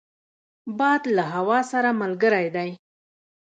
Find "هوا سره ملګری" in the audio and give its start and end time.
1.35-2.47